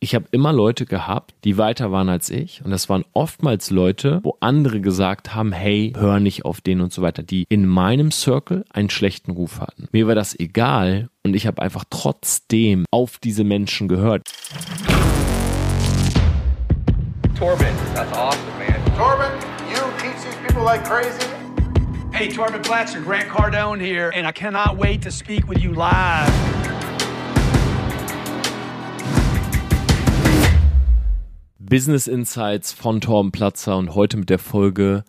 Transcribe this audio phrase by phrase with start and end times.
[0.00, 2.64] ich habe immer Leute gehabt, die weiter waren als ich.
[2.64, 6.92] Und das waren oftmals Leute, wo andere gesagt haben, hey, hör nicht auf den und
[6.92, 9.88] so weiter, die in meinem Circle einen schlechten Ruf hatten.
[9.90, 14.22] Mir war das egal und ich habe einfach trotzdem auf diese Menschen gehört.
[17.36, 18.96] Torben, that's awesome, man.
[18.96, 19.32] Torben,
[19.68, 21.26] you teach these people like crazy.
[22.12, 26.67] Hey, Torben Platzer, Grant Cardone here, and I cannot wait to speak with you live.
[31.68, 35.04] Business Insights von Torben Platzer und heute mit der Folge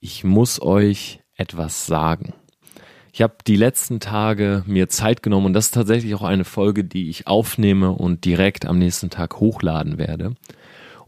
[0.00, 2.32] Ich muss euch etwas sagen.
[3.12, 6.84] Ich habe die letzten Tage mir Zeit genommen und das ist tatsächlich auch eine Folge,
[6.84, 10.34] die ich aufnehme und direkt am nächsten Tag hochladen werde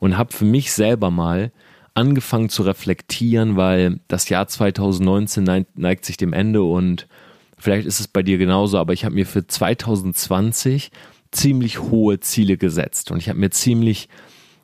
[0.01, 1.51] und habe für mich selber mal
[1.95, 7.09] angefangen zu reflektieren, weil das Jahr 2019 neigt sich dem Ende und
[7.57, 10.91] vielleicht ist es bei dir genauso, aber ich habe mir für 2020
[11.33, 14.11] ziemlich hohe Ziele gesetzt und ich habe mir ziemlich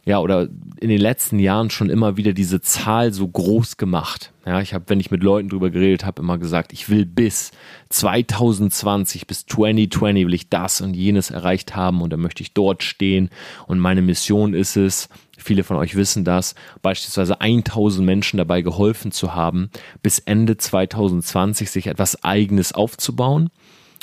[0.06, 0.48] ja, oder
[0.80, 4.32] in den letzten Jahren schon immer wieder diese Zahl so groß gemacht.
[4.46, 7.50] Ja, ich habe, wenn ich mit Leuten drüber geredet habe, immer gesagt, ich will bis
[7.88, 12.84] 2020, bis 2020 will ich das und jenes erreicht haben und dann möchte ich dort
[12.84, 13.30] stehen
[13.66, 19.10] und meine Mission ist es, viele von euch wissen das, beispielsweise 1000 Menschen dabei geholfen
[19.10, 19.70] zu haben,
[20.04, 23.50] bis Ende 2020 sich etwas eigenes aufzubauen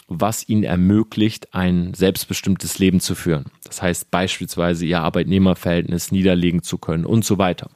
[0.08, 3.46] was ihnen ermöglicht, ein selbstbestimmtes Leben zu führen.
[3.64, 7.70] Das heißt beispielsweise ihr Arbeitnehmerverhältnis niederlegen zu können und so weiter.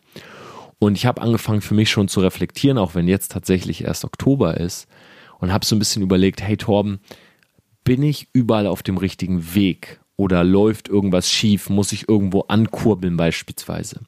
[0.79, 4.57] Und ich habe angefangen für mich schon zu reflektieren, auch wenn jetzt tatsächlich erst Oktober
[4.57, 4.87] ist,
[5.39, 6.99] und habe so ein bisschen überlegt, hey Torben,
[7.83, 13.17] bin ich überall auf dem richtigen Weg oder läuft irgendwas schief, muss ich irgendwo ankurbeln
[13.17, 14.01] beispielsweise.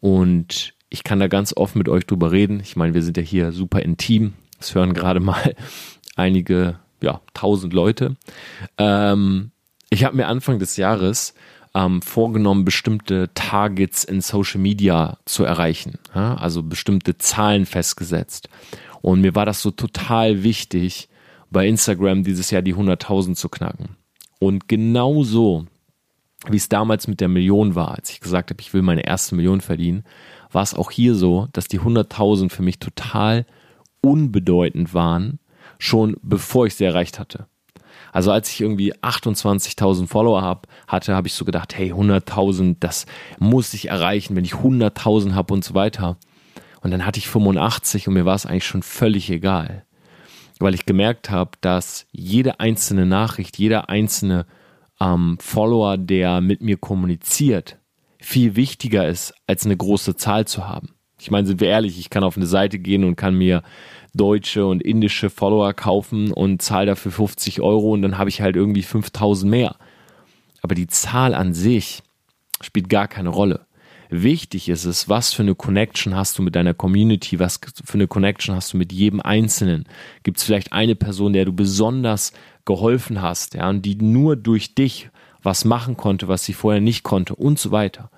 [0.00, 2.60] Und ich kann da ganz offen mit euch drüber reden.
[2.60, 4.34] Ich meine, wir sind ja hier super intim.
[4.60, 5.56] Es hören gerade mal
[6.14, 8.16] einige ja, 1000 Leute.
[8.78, 9.50] Ähm,
[9.90, 11.34] ich habe mir Anfang des Jahres
[11.74, 15.98] ähm, vorgenommen, bestimmte Targets in Social Media zu erreichen.
[16.14, 16.34] Ja?
[16.36, 18.48] Also bestimmte Zahlen festgesetzt.
[19.02, 21.08] Und mir war das so total wichtig,
[21.50, 23.90] bei Instagram dieses Jahr die 100.000 zu knacken.
[24.38, 25.66] Und genau so,
[26.48, 29.34] wie es damals mit der Million war, als ich gesagt habe, ich will meine erste
[29.34, 30.04] Million verdienen,
[30.50, 33.46] war es auch hier so, dass die 100.000 für mich total
[34.00, 35.38] unbedeutend waren
[35.78, 37.46] schon bevor ich sie erreicht hatte.
[38.12, 43.06] Also als ich irgendwie 28.000 Follower hab, hatte, habe ich so gedacht, hey, 100.000, das
[43.38, 46.16] muss ich erreichen, wenn ich 100.000 habe und so weiter.
[46.80, 49.84] Und dann hatte ich 85 und mir war es eigentlich schon völlig egal.
[50.58, 54.46] Weil ich gemerkt habe, dass jede einzelne Nachricht, jeder einzelne
[55.00, 57.78] ähm, Follower, der mit mir kommuniziert,
[58.18, 60.94] viel wichtiger ist, als eine große Zahl zu haben.
[61.18, 63.62] Ich meine, sind wir ehrlich, ich kann auf eine Seite gehen und kann mir
[64.16, 68.56] deutsche und indische Follower kaufen und zahle dafür 50 Euro und dann habe ich halt
[68.56, 69.76] irgendwie 5000 mehr.
[70.62, 72.02] Aber die Zahl an sich
[72.60, 73.66] spielt gar keine Rolle.
[74.08, 78.06] Wichtig ist es, was für eine Connection hast du mit deiner Community, was für eine
[78.06, 79.84] Connection hast du mit jedem Einzelnen.
[80.22, 82.32] Gibt es vielleicht eine Person, der du besonders
[82.64, 85.10] geholfen hast, ja, und die nur durch dich
[85.42, 88.10] was machen konnte, was sie vorher nicht konnte und so weiter.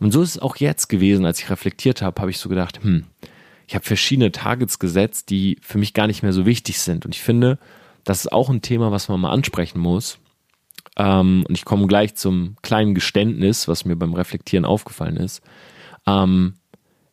[0.00, 2.82] Und so ist es auch jetzt gewesen, als ich reflektiert habe, habe ich so gedacht,
[2.82, 3.04] hm,
[3.70, 7.06] ich habe verschiedene Targets gesetzt, die für mich gar nicht mehr so wichtig sind.
[7.06, 7.56] Und ich finde,
[8.02, 10.18] das ist auch ein Thema, was man mal ansprechen muss.
[10.96, 15.40] Ähm, und ich komme gleich zum kleinen Geständnis, was mir beim Reflektieren aufgefallen ist.
[16.04, 16.54] Ähm,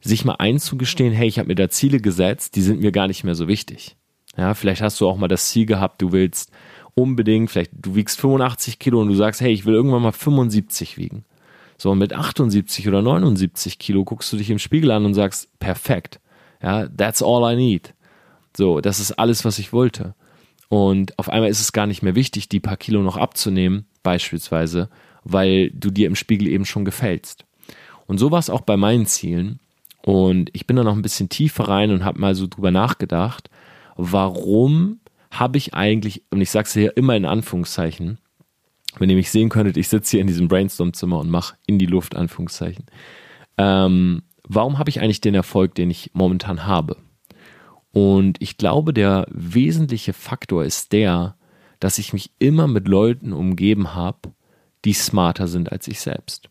[0.01, 3.23] sich mal einzugestehen, hey, ich habe mir da Ziele gesetzt, die sind mir gar nicht
[3.23, 3.95] mehr so wichtig.
[4.35, 6.51] Ja, vielleicht hast du auch mal das Ziel gehabt, du willst
[6.95, 10.97] unbedingt, vielleicht du wiegst 85 Kilo und du sagst, hey, ich will irgendwann mal 75
[10.97, 11.23] wiegen.
[11.77, 15.59] So, und mit 78 oder 79 Kilo guckst du dich im Spiegel an und sagst,
[15.59, 16.19] perfekt.
[16.61, 17.93] Ja, that's all I need.
[18.55, 20.15] So, das ist alles, was ich wollte.
[20.69, 24.89] Und auf einmal ist es gar nicht mehr wichtig, die paar Kilo noch abzunehmen, beispielsweise,
[25.23, 27.45] weil du dir im Spiegel eben schon gefällst.
[28.05, 29.59] Und so war es auch bei meinen Zielen.
[30.01, 33.49] Und ich bin da noch ein bisschen tiefer rein und habe mal so drüber nachgedacht,
[33.95, 34.99] warum
[35.31, 38.17] habe ich eigentlich, und ich sage es hier immer in Anführungszeichen,
[38.97, 41.85] wenn ihr mich sehen könntet, ich sitze hier in diesem Brainstorm-Zimmer und mache in die
[41.85, 42.85] Luft Anführungszeichen.
[43.57, 46.97] Ähm, warum habe ich eigentlich den Erfolg, den ich momentan habe?
[47.91, 51.35] Und ich glaube, der wesentliche Faktor ist der,
[51.79, 54.33] dass ich mich immer mit Leuten umgeben habe,
[54.85, 56.49] die smarter sind als ich selbst.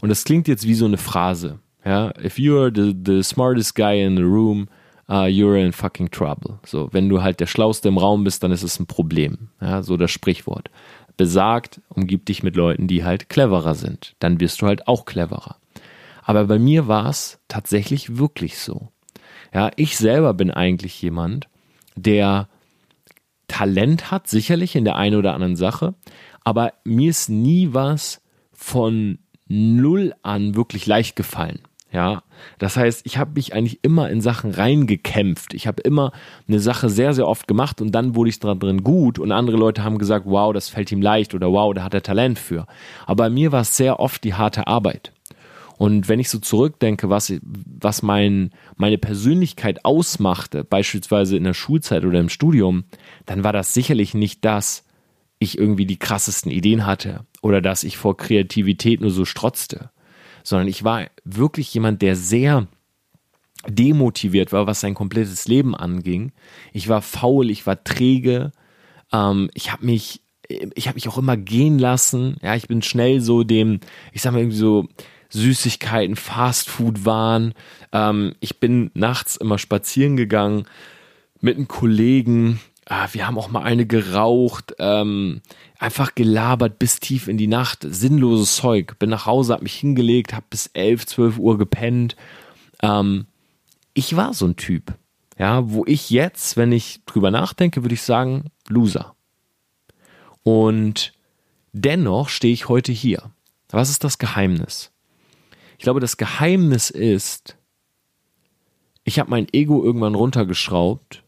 [0.00, 1.60] Und das klingt jetzt wie so eine Phrase.
[1.84, 4.68] Ja, if you're the, the smartest guy in the room,
[5.08, 6.58] uh, you're in fucking trouble.
[6.64, 9.50] So, wenn du halt der Schlauste im Raum bist, dann ist es ein Problem.
[9.60, 10.70] Ja, so das Sprichwort.
[11.16, 14.16] Besagt, umgib dich mit Leuten, die halt cleverer sind.
[14.18, 15.56] Dann wirst du halt auch cleverer.
[16.26, 18.88] Aber bei mir war es tatsächlich wirklich so.
[19.54, 21.48] Ja, ich selber bin eigentlich jemand,
[21.94, 22.48] der
[23.46, 25.94] Talent hat, sicherlich in der einen oder anderen Sache,
[26.42, 28.20] aber mir ist nie was
[28.52, 31.60] von null an wirklich leicht gefallen.
[31.92, 32.24] Ja,
[32.58, 35.54] das heißt, ich habe mich eigentlich immer in Sachen reingekämpft.
[35.54, 36.10] Ich habe immer
[36.48, 39.84] eine Sache sehr, sehr oft gemacht und dann wurde ich drin gut und andere Leute
[39.84, 42.66] haben gesagt, wow, das fällt ihm leicht oder wow, da hat er Talent für.
[43.06, 45.12] Aber bei mir war es sehr oft die harte Arbeit.
[45.78, 52.04] Und wenn ich so zurückdenke, was, was mein, meine Persönlichkeit ausmachte, beispielsweise in der Schulzeit
[52.04, 52.84] oder im Studium,
[53.26, 54.84] dann war das sicherlich nicht das,
[55.38, 59.90] ich irgendwie die krassesten Ideen hatte oder dass ich vor Kreativität nur so strotzte,
[60.42, 62.66] sondern ich war wirklich jemand, der sehr
[63.68, 66.32] demotiviert war, was sein komplettes Leben anging.
[66.72, 68.52] Ich war faul, ich war träge,
[69.12, 72.36] ähm, ich habe mich, ich habe mich auch immer gehen lassen.
[72.42, 73.80] Ja, ich bin schnell so dem,
[74.12, 74.88] ich sag mal irgendwie so
[75.30, 77.54] Süßigkeiten, Fastfood-Waren.
[77.92, 80.66] Ähm, ich bin nachts immer spazieren gegangen
[81.40, 82.60] mit einem Kollegen.
[82.88, 85.40] Ah, wir haben auch mal eine geraucht, ähm,
[85.78, 88.98] einfach gelabert bis tief in die Nacht, sinnloses Zeug.
[88.98, 92.16] Bin nach Hause, hab mich hingelegt, hab bis 11, 12 Uhr gepennt.
[92.82, 93.26] Ähm,
[93.92, 94.94] ich war so ein Typ,
[95.38, 99.16] ja, wo ich jetzt, wenn ich drüber nachdenke, würde ich sagen, Loser.
[100.44, 101.12] Und
[101.72, 103.32] dennoch stehe ich heute hier.
[103.70, 104.92] Was ist das Geheimnis?
[105.78, 107.56] Ich glaube, das Geheimnis ist,
[109.04, 111.22] ich habe mein Ego irgendwann runtergeschraubt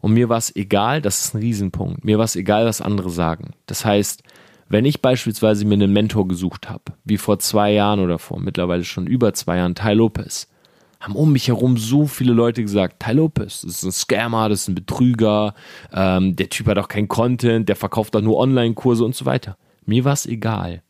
[0.00, 3.10] und mir war es egal, das ist ein Riesenpunkt, mir war es egal, was andere
[3.10, 3.52] sagen.
[3.66, 4.22] Das heißt,
[4.68, 8.84] wenn ich beispielsweise mir einen Mentor gesucht habe, wie vor zwei Jahren oder vor mittlerweile
[8.84, 10.48] schon über zwei Jahren, Ty Lopez,
[11.00, 14.62] haben um mich herum so viele Leute gesagt, Ty Lopez, das ist ein Scammer, das
[14.62, 15.54] ist ein Betrüger,
[15.92, 19.58] ähm, der Typ hat auch kein Content, der verkauft doch nur Online-Kurse und so weiter.
[19.84, 20.82] Mir war es egal.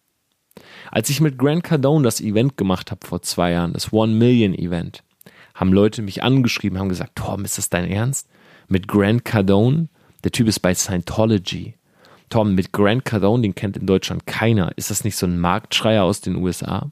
[0.90, 4.54] Als ich mit Grant Cardone das Event gemacht habe vor zwei Jahren, das One Million
[4.54, 5.02] Event,
[5.54, 8.28] haben Leute mich angeschrieben, haben gesagt, Tom, ist das dein Ernst?
[8.68, 9.88] Mit Grant Cardone?
[10.24, 11.74] Der Typ ist bei Scientology.
[12.30, 14.72] Tom, mit Grant Cardone, den kennt in Deutschland keiner.
[14.76, 16.90] Ist das nicht so ein Marktschreier aus den USA?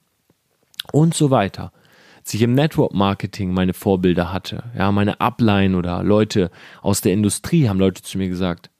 [0.92, 1.72] Und so weiter.
[2.18, 6.50] Als ich im Network Marketing meine Vorbilder hatte, ja, meine Upline oder Leute
[6.80, 8.70] aus der Industrie haben Leute zu mir gesagt,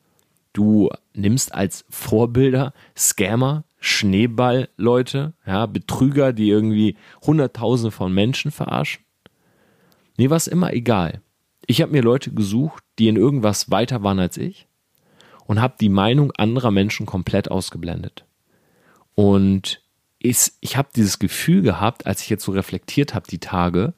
[0.53, 6.97] du nimmst als Vorbilder Scammer, Schneeball-Leute, ja, Betrüger, die irgendwie
[7.27, 9.05] Hunderttausende von Menschen verarschen.
[10.17, 11.21] Mir war es immer egal.
[11.67, 14.69] Ich habe mir Leute gesucht, die in irgendwas weiter waren als ich
[15.47, 18.25] und habe die Meinung anderer Menschen komplett ausgeblendet.
[19.17, 19.83] Und
[20.21, 23.95] ich, ich habe dieses Gefühl gehabt, als ich jetzt so reflektiert habe die Tage,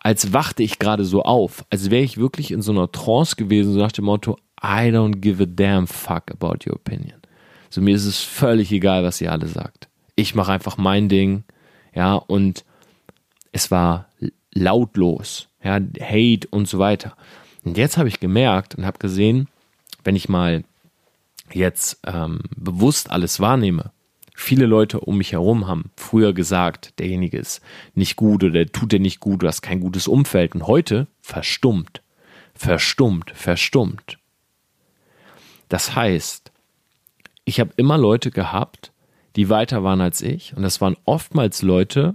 [0.00, 3.74] als wachte ich gerade so auf, als wäre ich wirklich in so einer Trance gewesen,
[3.74, 7.17] so nach dem Motto, I don't give a damn fuck about your opinion.
[7.70, 9.88] So mir ist es völlig egal, was ihr alle sagt.
[10.16, 11.44] Ich mache einfach mein Ding,
[11.94, 12.64] ja, und
[13.52, 14.08] es war
[14.52, 17.16] lautlos, ja, Hate und so weiter.
[17.64, 19.48] Und jetzt habe ich gemerkt und habe gesehen,
[20.04, 20.64] wenn ich mal
[21.52, 23.92] jetzt ähm, bewusst alles wahrnehme,
[24.34, 27.60] viele Leute um mich herum haben früher gesagt, derjenige ist
[27.94, 31.08] nicht gut oder der tut dir nicht gut, du hast kein gutes Umfeld und heute
[31.20, 32.02] verstummt,
[32.54, 34.18] verstummt, verstummt.
[35.68, 36.52] Das heißt,
[37.48, 38.92] ich habe immer Leute gehabt,
[39.34, 40.54] die weiter waren als ich.
[40.54, 42.14] Und das waren oftmals Leute,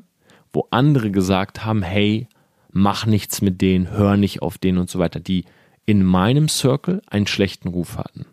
[0.54, 2.28] wo andere gesagt haben, hey,
[2.72, 5.46] mach nichts mit denen, hör nicht auf denen und so weiter, die
[5.88, 8.28] in meinem Circle einen schlechten Ruf hatten.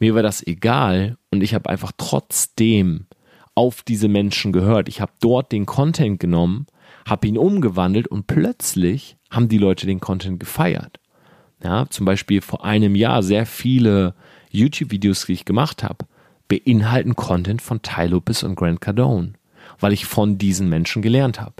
[0.00, 3.06] Mir war das egal und ich habe einfach trotzdem
[3.54, 4.88] auf diese Menschen gehört.
[4.88, 6.66] Ich habe dort den Content genommen,
[7.06, 10.98] habe ihn umgewandelt und plötzlich haben die Leute den Content gefeiert.
[11.62, 14.14] Ja, zum Beispiel vor einem Jahr sehr viele
[14.50, 16.06] YouTube-Videos, die ich gemacht habe,
[16.48, 19.34] beinhalten Content von Ty Lopez und Grant Cardone,
[19.78, 21.54] weil ich von diesen Menschen gelernt habe.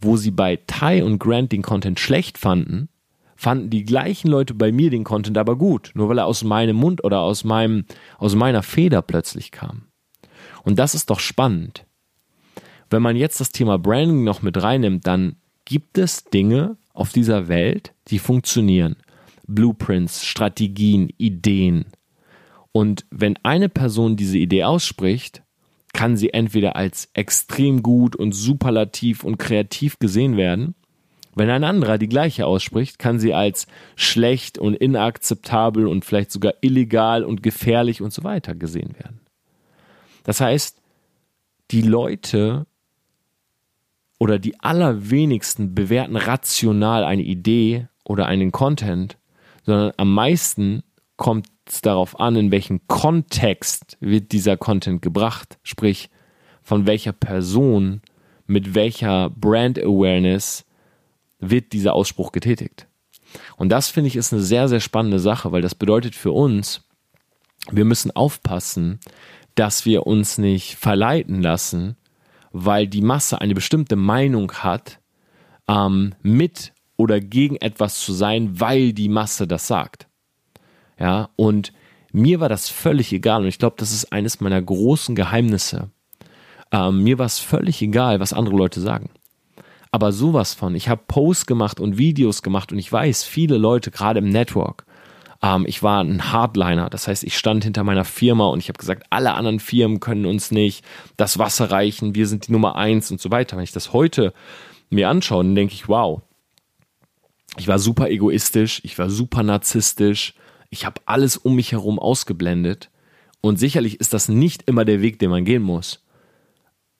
[0.00, 2.88] Wo sie bei Ty und Grant den Content schlecht fanden,
[3.36, 6.76] fanden die gleichen Leute bei mir den Content aber gut, nur weil er aus meinem
[6.76, 7.84] Mund oder aus meinem,
[8.18, 9.86] aus meiner Feder plötzlich kam.
[10.62, 11.86] Und das ist doch spannend.
[12.90, 17.48] Wenn man jetzt das Thema Branding noch mit reinnimmt, dann gibt es Dinge auf dieser
[17.48, 18.96] Welt, die funktionieren.
[19.54, 21.86] Blueprints, Strategien, Ideen.
[22.72, 25.42] Und wenn eine Person diese Idee ausspricht,
[25.92, 30.74] kann sie entweder als extrem gut und superlativ und kreativ gesehen werden.
[31.34, 33.66] Wenn ein anderer die gleiche ausspricht, kann sie als
[33.96, 39.20] schlecht und inakzeptabel und vielleicht sogar illegal und gefährlich und so weiter gesehen werden.
[40.24, 40.80] Das heißt,
[41.70, 42.66] die Leute
[44.18, 49.16] oder die allerwenigsten bewerten rational eine Idee oder einen Content,
[49.62, 50.82] sondern am meisten
[51.16, 56.10] kommt es darauf an, in welchem Kontext wird dieser Content gebracht, sprich
[56.62, 58.02] von welcher Person,
[58.46, 60.64] mit welcher Brand Awareness
[61.38, 62.86] wird dieser Ausspruch getätigt.
[63.56, 66.82] Und das finde ich ist eine sehr, sehr spannende Sache, weil das bedeutet für uns,
[67.70, 68.98] wir müssen aufpassen,
[69.54, 71.96] dass wir uns nicht verleiten lassen,
[72.52, 74.98] weil die Masse eine bestimmte Meinung hat,
[75.68, 80.06] ähm, mit oder gegen etwas zu sein, weil die Masse das sagt.
[80.98, 81.72] Ja, und
[82.12, 85.88] mir war das völlig egal und ich glaube, das ist eines meiner großen Geheimnisse.
[86.70, 89.08] Ähm, mir war es völlig egal, was andere Leute sagen.
[89.90, 93.90] Aber sowas von, ich habe Posts gemacht und Videos gemacht und ich weiß, viele Leute,
[93.90, 94.84] gerade im Network,
[95.42, 98.78] ähm, ich war ein Hardliner, das heißt, ich stand hinter meiner Firma und ich habe
[98.78, 100.84] gesagt, alle anderen Firmen können uns nicht
[101.16, 103.56] das Wasser reichen, wir sind die Nummer eins und so weiter.
[103.56, 104.34] Wenn ich das heute
[104.90, 106.20] mir anschaue, dann denke ich, wow,
[107.56, 110.34] ich war super egoistisch, ich war super narzisstisch,
[110.70, 112.90] ich habe alles um mich herum ausgeblendet.
[113.40, 116.04] Und sicherlich ist das nicht immer der Weg, den man gehen muss.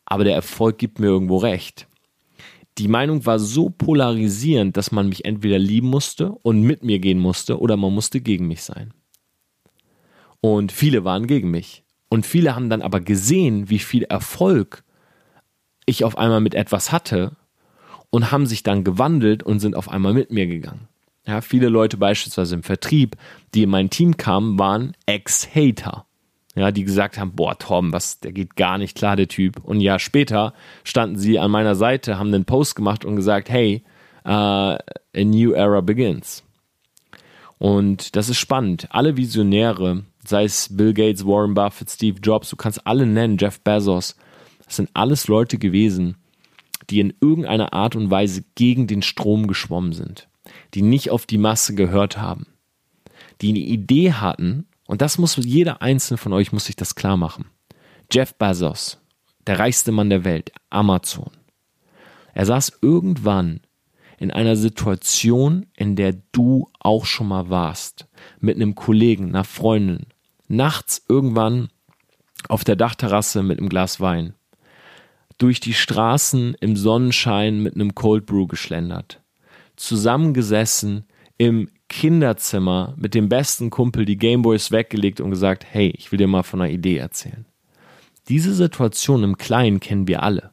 [0.07, 1.87] Aber der Erfolg gibt mir irgendwo recht.
[2.78, 7.19] Die Meinung war so polarisierend, dass man mich entweder lieben musste und mit mir gehen
[7.19, 8.95] musste oder man musste gegen mich sein.
[10.40, 11.85] Und viele waren gegen mich.
[12.09, 14.83] Und viele haben dann aber gesehen, wie viel Erfolg
[15.87, 17.37] ich auf einmal mit etwas hatte
[18.11, 20.88] und haben sich dann gewandelt und sind auf einmal mit mir gegangen.
[21.26, 23.17] Ja, viele Leute beispielsweise im Vertrieb,
[23.55, 26.07] die in mein Team kamen, waren Ex-Hater.
[26.57, 29.62] Ja, die gesagt haben, boah, Tom, was, der geht gar nicht klar, der Typ.
[29.62, 30.52] Und ein Jahr später
[30.83, 33.85] standen sie an meiner Seite, haben einen Post gemacht und gesagt, hey,
[34.25, 34.79] uh, a
[35.14, 36.43] new era begins.
[37.59, 38.88] Und das ist spannend.
[38.90, 43.61] Alle Visionäre, sei es Bill Gates, Warren Buffett, Steve Jobs, du kannst alle nennen, Jeff
[43.61, 44.17] Bezos,
[44.64, 46.17] das sind alles Leute gewesen,
[46.90, 50.28] die in irgendeiner Art und Weise gegen den Strom geschwommen sind,
[50.75, 52.47] die nicht auf die Masse gehört haben,
[53.40, 57.16] die eine Idee hatten, und das muss jeder einzelne von euch muss sich das klar
[57.16, 57.44] machen.
[58.11, 58.99] Jeff Bezos,
[59.47, 61.30] der reichste Mann der Welt, Amazon.
[62.35, 63.61] Er saß irgendwann
[64.18, 68.09] in einer Situation, in der du auch schon mal warst,
[68.40, 70.06] mit einem Kollegen, einer Freundin,
[70.49, 71.68] nachts irgendwann
[72.49, 74.35] auf der Dachterrasse mit einem Glas Wein
[75.40, 79.23] durch die Straßen im Sonnenschein mit einem Cold Brew geschlendert,
[79.75, 81.06] zusammengesessen
[81.38, 86.26] im Kinderzimmer mit dem besten Kumpel die Gameboys weggelegt und gesagt, hey, ich will dir
[86.26, 87.47] mal von einer Idee erzählen.
[88.28, 90.50] Diese Situation im Kleinen kennen wir alle.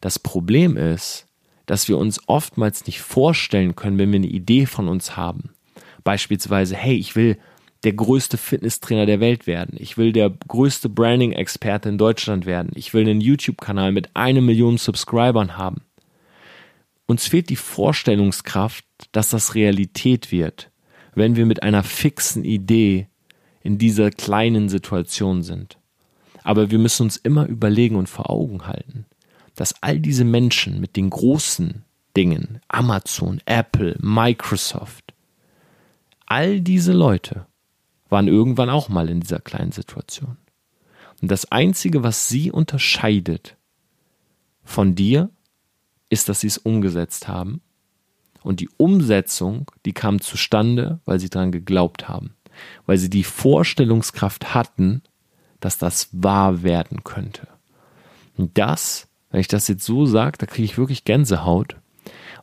[0.00, 1.26] Das Problem ist,
[1.66, 5.50] dass wir uns oftmals nicht vorstellen können, wenn wir eine Idee von uns haben.
[6.02, 7.36] Beispielsweise, hey, ich will
[7.84, 9.76] der größte Fitnesstrainer der Welt werden.
[9.78, 12.72] Ich will der größte Branding-Experte in Deutschland werden.
[12.74, 15.82] Ich will einen YouTube-Kanal mit einer Million Subscribern haben.
[17.06, 20.70] Uns fehlt die Vorstellungskraft, dass das Realität wird,
[21.14, 23.06] wenn wir mit einer fixen Idee
[23.62, 25.78] in dieser kleinen Situation sind.
[26.42, 29.06] Aber wir müssen uns immer überlegen und vor Augen halten,
[29.54, 31.84] dass all diese Menschen mit den großen
[32.16, 35.14] Dingen, Amazon, Apple, Microsoft,
[36.26, 37.46] all diese Leute
[38.08, 40.36] waren irgendwann auch mal in dieser kleinen Situation.
[41.20, 43.56] Und das Einzige, was sie unterscheidet
[44.64, 45.30] von dir,
[46.08, 47.60] ist, dass sie es umgesetzt haben.
[48.42, 52.34] Und die Umsetzung, die kam zustande, weil sie daran geglaubt haben.
[52.86, 55.02] Weil sie die Vorstellungskraft hatten,
[55.60, 57.48] dass das wahr werden könnte.
[58.36, 61.76] Und das, wenn ich das jetzt so sage, da kriege ich wirklich Gänsehaut,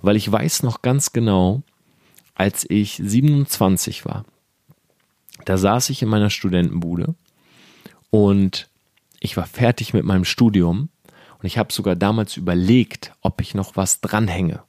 [0.01, 1.63] weil ich weiß noch ganz genau,
[2.35, 4.25] als ich 27 war,
[5.43, 7.15] da saß ich in meiner Studentenbude
[8.09, 8.69] und
[9.19, 10.89] ich war fertig mit meinem Studium
[11.39, 14.63] und ich habe sogar damals überlegt, ob ich noch was dranhänge.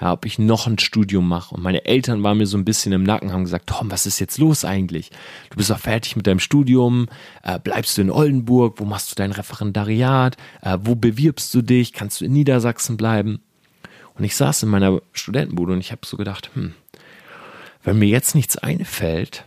[0.00, 1.54] Ja, ob ich noch ein Studium mache.
[1.54, 4.18] Und meine Eltern waren mir so ein bisschen im Nacken, haben gesagt, Tom, was ist
[4.18, 5.10] jetzt los eigentlich?
[5.48, 7.08] Du bist doch fertig mit deinem Studium,
[7.42, 11.94] äh, bleibst du in Oldenburg, wo machst du dein Referendariat, äh, wo bewirbst du dich,
[11.94, 13.40] kannst du in Niedersachsen bleiben?
[14.14, 16.74] Und ich saß in meiner Studentenbude und ich habe so gedacht, hm,
[17.82, 19.46] wenn mir jetzt nichts einfällt,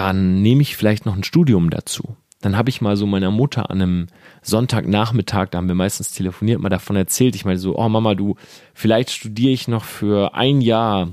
[0.00, 2.16] dann nehme ich vielleicht noch ein Studium dazu.
[2.40, 4.06] Dann habe ich mal so meiner Mutter an einem
[4.40, 7.34] Sonntagnachmittag, da haben wir meistens telefoniert, mal davon erzählt.
[7.34, 8.36] Ich meine so, oh Mama, du,
[8.72, 11.12] vielleicht studiere ich noch für ein Jahr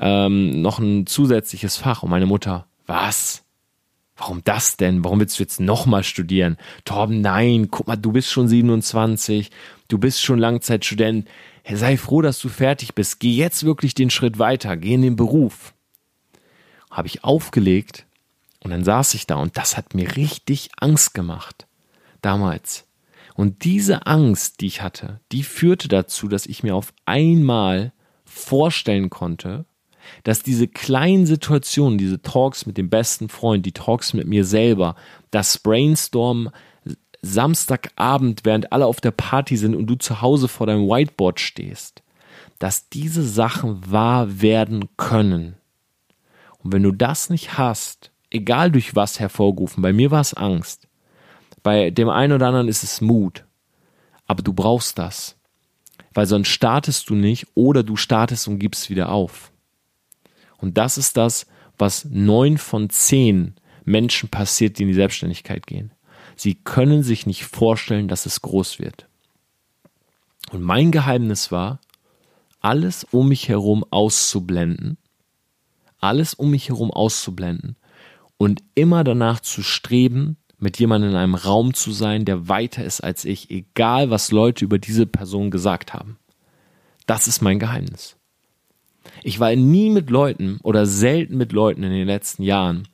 [0.00, 2.02] ähm, noch ein zusätzliches Fach.
[2.02, 3.44] Und meine Mutter, was?
[4.16, 5.04] Warum das denn?
[5.04, 6.56] Warum willst du jetzt nochmal studieren?
[6.84, 9.52] Torben, nein, guck mal, du bist schon 27,
[9.86, 11.28] du bist schon Langzeitstudent.
[11.72, 13.20] Sei froh, dass du fertig bist.
[13.20, 15.72] Geh jetzt wirklich den Schritt weiter, geh in den Beruf.
[16.90, 18.06] Habe ich aufgelegt
[18.64, 21.66] und dann saß ich da und das hat mir richtig Angst gemacht.
[22.22, 22.86] Damals.
[23.34, 27.92] Und diese Angst, die ich hatte, die führte dazu, dass ich mir auf einmal
[28.24, 29.66] vorstellen konnte,
[30.22, 34.96] dass diese kleinen Situationen, diese Talks mit dem besten Freund, die Talks mit mir selber,
[35.30, 36.50] das Brainstorm
[37.22, 42.02] Samstagabend, während alle auf der Party sind und du zu Hause vor deinem Whiteboard stehst,
[42.58, 45.56] dass diese Sachen wahr werden können.
[46.58, 50.88] Und wenn du das nicht hast, egal durch was hervorgerufen, bei mir war es Angst,
[51.62, 53.46] Bei dem einen oder anderen ist es Mut.
[54.26, 55.36] Aber du brauchst das.
[56.12, 59.50] Weil sonst startest du nicht oder du startest und gibst wieder auf.
[60.58, 61.46] Und das ist das,
[61.78, 65.92] was neun von zehn Menschen passiert, die in die Selbstständigkeit gehen.
[66.36, 69.08] Sie können sich nicht vorstellen, dass es groß wird.
[70.50, 71.80] Und mein Geheimnis war,
[72.60, 74.98] alles um mich herum auszublenden,
[75.98, 77.76] alles um mich herum auszublenden
[78.36, 83.02] und immer danach zu streben, mit jemandem in einem Raum zu sein, der weiter ist
[83.02, 86.18] als ich, egal was Leute über diese Person gesagt haben.
[87.06, 88.16] Das ist mein Geheimnis.
[89.22, 92.88] Ich war nie mit Leuten oder selten mit Leuten in den letzten Jahren,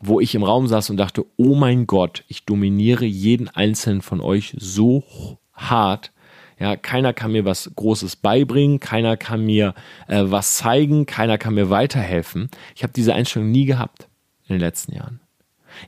[0.00, 4.20] wo ich im Raum saß und dachte, oh mein Gott, ich dominiere jeden einzelnen von
[4.20, 5.04] euch so
[5.52, 6.12] hart.
[6.58, 9.74] Ja, keiner kann mir was Großes beibringen, keiner kann mir
[10.08, 12.50] äh, was zeigen, keiner kann mir weiterhelfen.
[12.74, 14.08] Ich habe diese Einstellung nie gehabt
[14.48, 15.20] in den letzten Jahren.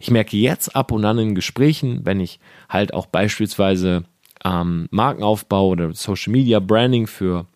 [0.01, 4.05] Ich merke jetzt ab und an in Gesprächen, wenn ich halt auch beispielsweise
[4.45, 7.47] ähm, Markenaufbau oder Social Media Branding für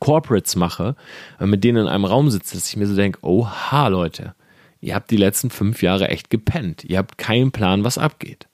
[0.00, 0.96] Corporates mache,
[1.40, 4.34] äh, mit denen in einem Raum sitze, dass ich mir so denke, oha Leute,
[4.80, 6.84] ihr habt die letzten fünf Jahre echt gepennt.
[6.84, 8.46] Ihr habt keinen Plan, was abgeht.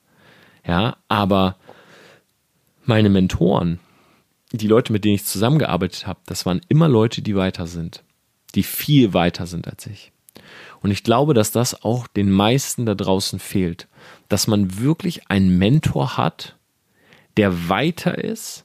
[0.66, 1.56] Ja, aber
[2.84, 3.80] meine Mentoren,
[4.52, 8.02] die Leute, mit denen ich zusammengearbeitet habe, das waren immer Leute, die weiter sind,
[8.54, 10.12] die viel weiter sind als ich.
[10.82, 13.88] Und ich glaube, dass das auch den meisten da draußen fehlt,
[14.28, 16.56] dass man wirklich einen Mentor hat,
[17.36, 18.64] der weiter ist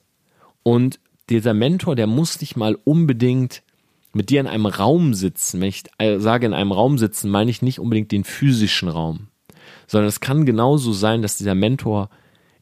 [0.64, 3.64] und dieser Mentor, der muss nicht mal unbedingt
[4.14, 5.60] mit dir in einem Raum sitzen.
[5.60, 9.28] Wenn ich äh, sage in einem Raum sitzen, meine ich nicht unbedingt den physischen Raum,
[9.88, 12.10] sondern es kann genauso sein, dass dieser Mentor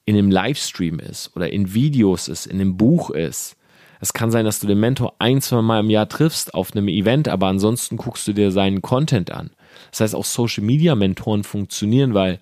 [0.06, 3.56] in einem Livestream ist oder in Videos ist, in einem Buch ist.
[4.04, 6.90] Es kann sein, dass du den Mentor ein, zwei Mal im Jahr triffst auf einem
[6.90, 9.52] Event, aber ansonsten guckst du dir seinen Content an.
[9.92, 12.42] Das heißt, auch Social Media Mentoren funktionieren, weil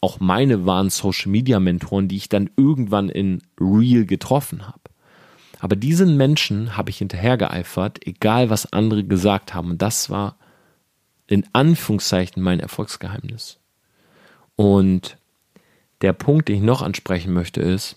[0.00, 4.80] auch meine waren Social Media Mentoren, die ich dann irgendwann in Real getroffen habe.
[5.58, 9.72] Aber diesen Menschen habe ich hinterhergeeifert, egal was andere gesagt haben.
[9.72, 10.38] Und das war
[11.26, 13.58] in Anführungszeichen mein Erfolgsgeheimnis.
[14.56, 15.18] Und
[16.00, 17.96] der Punkt, den ich noch ansprechen möchte, ist,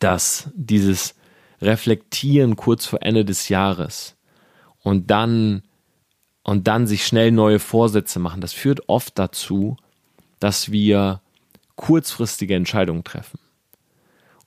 [0.00, 1.14] dass dieses
[1.62, 4.16] Reflektieren kurz vor Ende des Jahres
[4.82, 5.62] und dann
[6.44, 9.76] und dann sich schnell neue Vorsätze machen, das führt oft dazu,
[10.40, 11.20] dass wir
[11.76, 13.38] kurzfristige Entscheidungen treffen.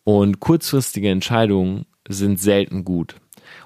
[0.03, 3.15] Und kurzfristige Entscheidungen sind selten gut,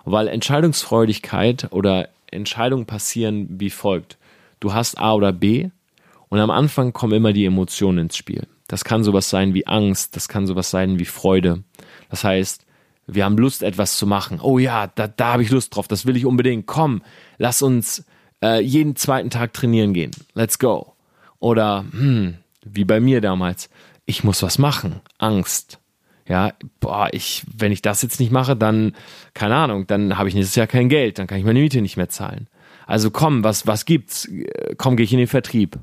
[0.06, 4.18] weil Entscheidungsfreudigkeit oder Entscheidungen passieren wie folgt.
[4.60, 5.70] Du hast A oder B
[6.30, 8.48] und am Anfang kommen immer die Emotionen ins Spiel.
[8.68, 11.64] Das kann sowas sein wie Angst, das kann sowas sein wie Freude.
[12.10, 12.66] Das heißt,
[13.14, 14.40] wir haben Lust, etwas zu machen.
[14.42, 16.66] Oh ja, da, da habe ich Lust drauf, das will ich unbedingt.
[16.66, 17.02] Komm,
[17.38, 18.06] lass uns
[18.44, 20.12] äh, jeden zweiten Tag trainieren gehen.
[20.34, 20.94] Let's go.
[21.40, 23.70] Oder, hm, wie bei mir damals,
[24.06, 25.02] ich muss was machen.
[25.18, 25.80] Angst.
[26.28, 28.96] Ja, boah, ich, wenn ich das jetzt nicht mache, dann,
[29.34, 31.98] keine Ahnung, dann habe ich nächstes Jahr kein Geld, dann kann ich meine Miete nicht
[31.98, 32.48] mehr zahlen.
[32.86, 34.30] Also komm, was, was gibt's?
[34.78, 35.80] Komm, gehe ich in den Vertrieb.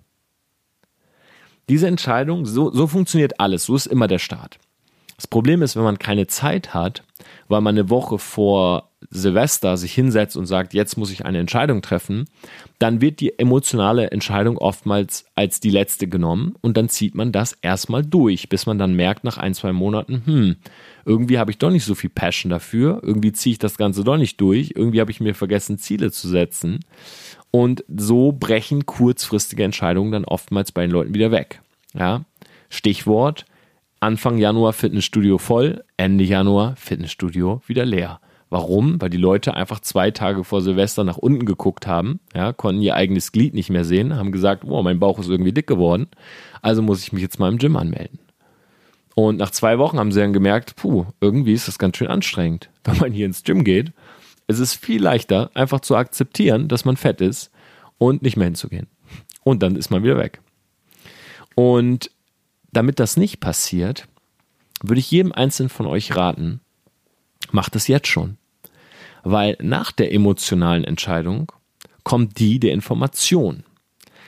[1.68, 4.58] Diese Entscheidung, so, so funktioniert alles, so ist immer der Start.
[5.16, 7.02] Das Problem ist, wenn man keine Zeit hat,
[7.48, 11.82] weil man eine Woche vor Silvester sich hinsetzt und sagt, jetzt muss ich eine Entscheidung
[11.82, 12.24] treffen,
[12.78, 17.52] dann wird die emotionale Entscheidung oftmals als die letzte genommen und dann zieht man das
[17.52, 20.56] erstmal durch, bis man dann merkt nach ein, zwei Monaten, hm,
[21.04, 24.16] irgendwie habe ich doch nicht so viel Passion dafür, irgendwie ziehe ich das Ganze doch
[24.16, 26.80] nicht durch, irgendwie habe ich mir vergessen, Ziele zu setzen.
[27.52, 31.62] Und so brechen kurzfristige Entscheidungen dann oftmals bei den Leuten wieder weg.
[31.94, 32.24] Ja?
[32.68, 33.46] Stichwort,
[34.00, 38.20] Anfang Januar Fitnessstudio voll, Ende Januar Fitnessstudio wieder leer.
[38.50, 39.00] Warum?
[39.00, 42.94] Weil die Leute einfach zwei Tage vor Silvester nach unten geguckt haben, ja, konnten ihr
[42.94, 46.08] eigenes Glied nicht mehr sehen, haben gesagt, oh, mein Bauch ist irgendwie dick geworden,
[46.62, 48.20] also muss ich mich jetzt mal im Gym anmelden.
[49.14, 52.70] Und nach zwei Wochen haben sie dann gemerkt, puh, irgendwie ist das ganz schön anstrengend,
[52.84, 53.92] wenn man hier ins Gym geht.
[54.46, 57.50] Es ist viel leichter, einfach zu akzeptieren, dass man fett ist
[57.98, 58.86] und nicht mehr hinzugehen.
[59.42, 60.40] Und dann ist man wieder weg.
[61.54, 62.10] Und
[62.76, 64.06] damit das nicht passiert,
[64.82, 66.60] würde ich jedem Einzelnen von euch raten,
[67.50, 68.36] macht es jetzt schon.
[69.24, 71.50] Weil nach der emotionalen Entscheidung
[72.04, 73.64] kommt die der Information.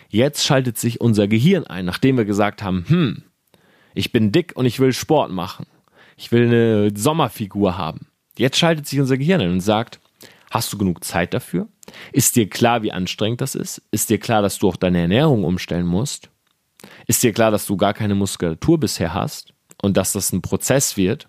[0.09, 3.23] Jetzt schaltet sich unser Gehirn ein, nachdem wir gesagt haben, hm,
[3.95, 5.67] ich bin dick und ich will Sport machen.
[6.17, 8.07] Ich will eine Sommerfigur haben.
[8.37, 10.01] Jetzt schaltet sich unser Gehirn ein und sagt,
[10.51, 11.69] hast du genug Zeit dafür?
[12.13, 13.83] Ist dir klar, wie anstrengend das ist?
[13.91, 16.31] Ist dir klar, dass du auch deine Ernährung umstellen musst?
[17.07, 20.97] Ist dir klar, dass du gar keine Muskulatur bisher hast und dass das ein Prozess
[20.97, 21.29] wird?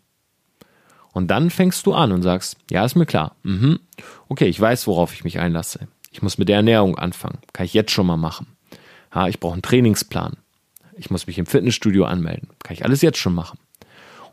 [1.12, 3.36] Und dann fängst du an und sagst, ja, ist mir klar.
[3.44, 3.80] Mhm.
[4.28, 5.88] Okay, ich weiß, worauf ich mich einlasse.
[6.12, 7.40] Ich muss mit der Ernährung anfangen.
[7.54, 8.48] Kann ich jetzt schon mal machen.
[9.14, 10.38] Ja, ich brauche einen Trainingsplan.
[10.98, 12.50] ich muss mich im Fitnessstudio anmelden.
[12.64, 13.58] Kann ich alles jetzt schon machen.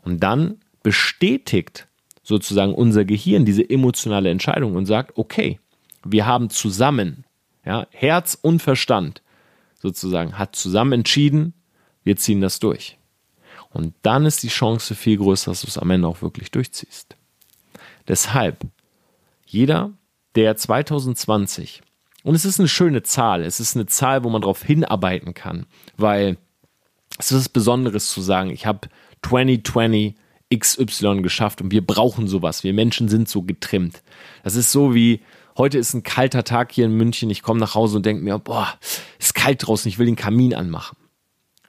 [0.03, 1.87] Und dann bestätigt
[2.23, 5.59] sozusagen unser Gehirn diese emotionale Entscheidung und sagt, okay,
[6.03, 7.23] wir haben zusammen,
[7.65, 9.21] ja, Herz und Verstand
[9.79, 11.53] sozusagen, hat zusammen entschieden,
[12.03, 12.97] wir ziehen das durch.
[13.69, 17.15] Und dann ist die Chance viel größer, dass du es am Ende auch wirklich durchziehst.
[18.07, 18.65] Deshalb,
[19.45, 19.91] jeder,
[20.35, 21.81] der 2020,
[22.23, 25.65] und es ist eine schöne Zahl, es ist eine Zahl, wo man darauf hinarbeiten kann,
[25.97, 26.37] weil
[27.19, 28.89] es ist Besonderes zu sagen, ich habe
[29.21, 30.15] 2020
[30.55, 32.63] XY geschafft und wir brauchen sowas.
[32.63, 34.01] Wir Menschen sind so getrimmt.
[34.43, 35.21] Das ist so wie,
[35.57, 38.39] heute ist ein kalter Tag hier in München, ich komme nach Hause und denke mir,
[38.39, 38.73] boah,
[39.47, 40.97] kalt draußen, ich will den Kamin anmachen.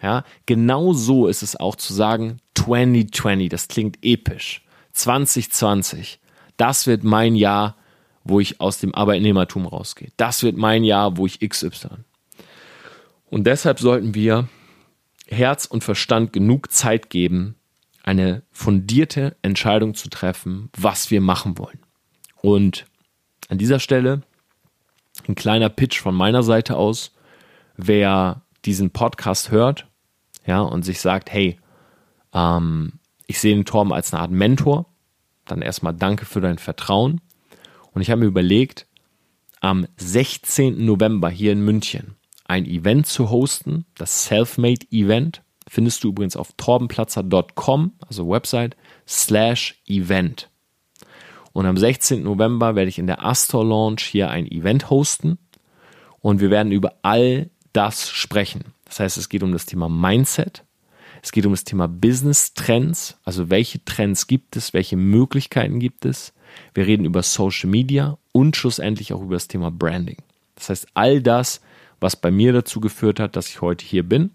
[0.03, 4.65] Ja, genau so ist es auch zu sagen, 2020, das klingt episch.
[4.93, 6.19] 2020,
[6.57, 7.77] das wird mein Jahr,
[8.25, 10.11] wo ich aus dem Arbeitnehmertum rausgehe.
[10.17, 11.89] Das wird mein Jahr, wo ich XY.
[13.27, 14.49] Und deshalb sollten wir
[15.29, 17.55] Herz und Verstand genug Zeit geben,
[18.03, 21.79] eine fundierte Entscheidung zu treffen, was wir machen wollen.
[22.41, 22.87] Und
[23.49, 24.23] an dieser Stelle
[25.29, 27.13] ein kleiner Pitch von meiner Seite aus.
[27.79, 29.87] Wer diesen Podcast hört,
[30.45, 31.61] ja, und sich sagt, hey,
[32.35, 32.95] ähm,
[33.29, 34.87] ich sehe den Torben als eine Art Mentor,
[35.45, 37.21] dann erstmal danke für dein Vertrauen.
[37.93, 38.87] Und ich habe mir überlegt,
[39.61, 40.85] am 16.
[40.85, 45.43] November hier in München ein Event zu hosten, das Selfmade Event.
[45.69, 50.51] Findest du übrigens auf torbenplatzer.com, also Website, slash Event.
[51.53, 52.25] Und am 16.
[52.25, 55.39] November werde ich in der Astor Launch hier ein Event hosten
[56.21, 58.65] und wir werden über all das sprechen.
[58.85, 60.65] Das heißt, es geht um das Thema Mindset,
[61.23, 66.05] es geht um das Thema Business Trends, also welche Trends gibt es, welche Möglichkeiten gibt
[66.05, 66.33] es.
[66.75, 70.17] Wir reden über Social Media und schlussendlich auch über das Thema Branding.
[70.55, 71.61] Das heißt, all das,
[72.01, 74.31] was bei mir dazu geführt hat, dass ich heute hier bin,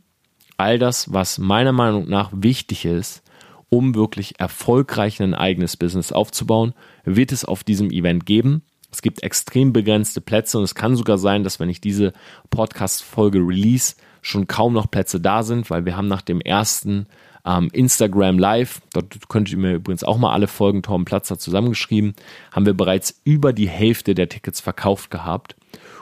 [0.57, 3.23] all das, was meiner Meinung nach wichtig ist,
[3.69, 6.73] um wirklich erfolgreich ein eigenes Business aufzubauen,
[7.05, 8.61] wird es auf diesem Event geben.
[8.93, 12.13] Es gibt extrem begrenzte Plätze und es kann sogar sein, dass wenn ich diese
[12.51, 17.07] Podcast-Folge release, schon kaum noch Plätze da sind, weil wir haben nach dem ersten
[17.43, 22.13] ähm, Instagram Live, dort könnt ihr mir übrigens auch mal alle Folgen Torben Platzer zusammengeschrieben,
[22.51, 25.55] haben wir bereits über die Hälfte der Tickets verkauft gehabt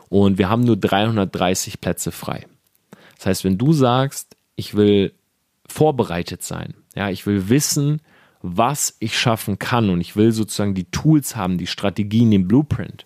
[0.10, 2.46] und wir haben nur 330 Plätze frei.
[3.16, 5.14] Das heißt, wenn du sagst, ich will
[5.66, 8.02] vorbereitet sein, ja, ich will wissen,
[8.42, 13.06] was ich schaffen kann und ich will sozusagen die Tools haben, die Strategien, den Blueprint,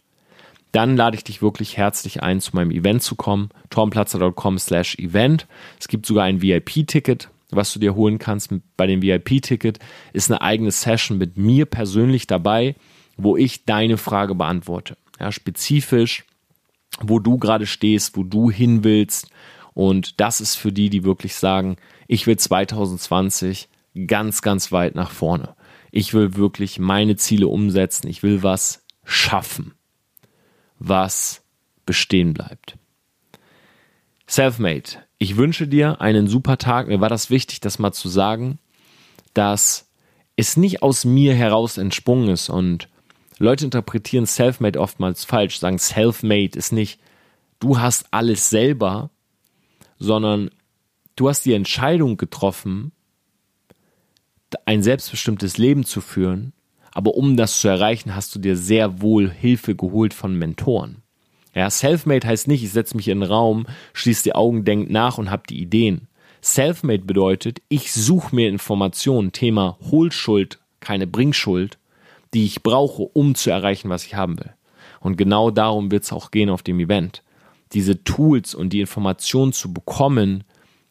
[0.72, 3.50] dann lade ich dich wirklich herzlich ein, zu meinem Event zu kommen.
[3.70, 5.48] tormplatzer.com slash event.
[5.80, 8.54] Es gibt sogar ein VIP-Ticket, was du dir holen kannst.
[8.76, 9.80] Bei dem VIP-Ticket
[10.12, 12.76] ist eine eigene Session mit mir persönlich dabei,
[13.16, 14.98] wo ich deine Frage beantworte.
[15.18, 16.26] Ja, spezifisch,
[17.00, 19.30] wo du gerade stehst, wo du hin willst.
[19.74, 23.70] Und das ist für die, die wirklich sagen, ich will 2020
[24.08, 25.56] ganz, ganz weit nach vorne.
[25.92, 28.08] Ich will wirklich meine Ziele umsetzen.
[28.08, 29.74] Ich will was schaffen
[30.80, 31.44] was
[31.86, 32.78] bestehen bleibt.
[34.28, 35.04] Selfmade.
[35.18, 36.88] Ich wünsche dir einen super Tag.
[36.88, 38.60] Mir war das wichtig, das mal zu sagen,
[39.34, 39.90] dass
[40.36, 42.90] es nicht aus mir heraus entsprungen ist und
[43.38, 47.00] Leute interpretieren Selfmade oftmals falsch, sagen Selfmade ist nicht,
[47.60, 49.10] du hast alles selber,
[50.00, 50.50] sondern
[51.16, 52.92] du hast die Entscheidung getroffen,
[54.66, 56.54] ein selbstbestimmtes Leben zu führen
[56.96, 61.04] aber um das zu erreichen, hast du dir sehr wohl Hilfe geholt von Mentoren.
[61.54, 65.18] Ja, Selfmade heißt nicht, ich setze mich in den Raum, schließe die Augen, denk nach
[65.18, 66.08] und habe die Ideen.
[66.40, 71.80] Selfmade bedeutet, ich suche mir Informationen, Thema Hohlschuld, keine Bringschuld,
[72.34, 74.54] die ich brauche, um zu erreichen, was ich haben will.
[75.02, 77.24] Und genau darum wird es auch gehen auf dem Event.
[77.74, 80.46] Diese Tools und die Informationen zu bekommen,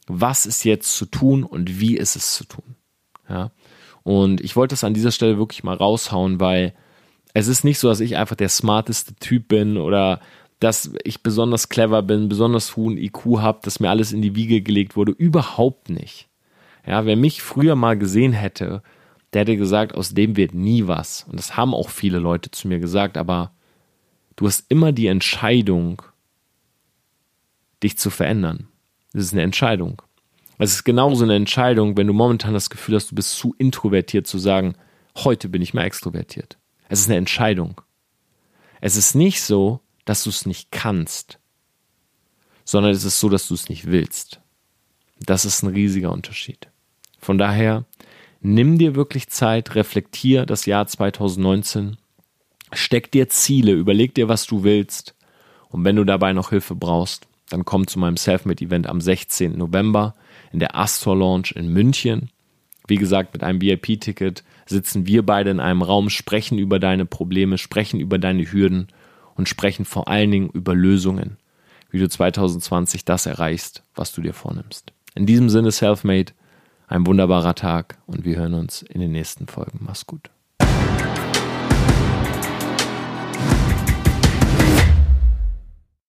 [0.06, 2.76] was ist jetzt zu tun und wie ist es zu tun.
[3.28, 3.50] Ja?
[4.02, 6.74] Und ich wollte das an dieser Stelle wirklich mal raushauen, weil
[7.32, 10.20] es ist nicht so, dass ich einfach der smarteste Typ bin oder
[10.60, 14.62] dass ich besonders clever bin, besonders hohen IQ habe, dass mir alles in die Wiege
[14.62, 15.12] gelegt wurde.
[15.12, 16.28] Überhaupt nicht.
[16.86, 18.82] Ja, wer mich früher mal gesehen hätte,
[19.32, 21.24] der hätte gesagt, aus dem wird nie was.
[21.28, 23.52] Und das haben auch viele Leute zu mir gesagt, aber
[24.36, 26.02] du hast immer die Entscheidung,
[27.82, 28.68] dich zu verändern.
[29.12, 30.02] Das ist eine Entscheidung.
[30.58, 34.26] Es ist genauso eine Entscheidung, wenn du momentan das Gefühl hast, du bist zu introvertiert,
[34.26, 34.76] zu sagen,
[35.16, 36.58] heute bin ich mehr extrovertiert.
[36.88, 37.80] Es ist eine Entscheidung.
[38.80, 41.38] Es ist nicht so, dass du es nicht kannst,
[42.64, 44.40] sondern es ist so, dass du es nicht willst.
[45.20, 46.68] Das ist ein riesiger Unterschied.
[47.18, 47.84] Von daher,
[48.40, 51.96] nimm dir wirklich Zeit, reflektier das Jahr 2019,
[52.72, 55.14] steck dir Ziele, überleg dir, was du willst
[55.68, 59.56] und wenn du dabei noch Hilfe brauchst, dann komm zu meinem Selfmade-Event am 16.
[59.56, 60.14] November
[60.54, 62.30] in der Astor Lounge in München.
[62.86, 67.58] Wie gesagt, mit einem VIP-Ticket sitzen wir beide in einem Raum, sprechen über deine Probleme,
[67.58, 68.86] sprechen über deine Hürden
[69.34, 71.38] und sprechen vor allen Dingen über Lösungen,
[71.90, 74.92] wie du 2020 das erreichst, was du dir vornimmst.
[75.16, 76.32] In diesem Sinne, Selfmade,
[76.86, 79.80] ein wunderbarer Tag und wir hören uns in den nächsten Folgen.
[79.82, 80.30] Mach's gut.